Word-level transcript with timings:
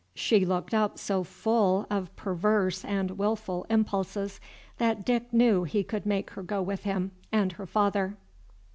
She 0.15 0.47
looked 0.47 0.73
up 0.73 0.97
so 0.97 1.23
full 1.23 1.85
of 1.91 2.15
perverse 2.15 2.83
and 2.83 3.11
wilful 3.19 3.67
impulses, 3.69 4.39
that 4.79 5.05
Dick 5.05 5.31
knew 5.31 5.63
he 5.63 5.83
could 5.83 6.07
make 6.07 6.31
her 6.31 6.41
go 6.41 6.59
with 6.59 6.85
him 6.85 7.11
and 7.31 7.51
her 7.51 7.67
father. 7.67 8.17